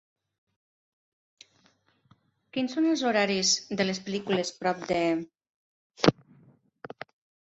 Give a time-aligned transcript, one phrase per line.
[2.55, 3.51] Quins són els horaris
[3.81, 5.03] de les pel·lícules prop de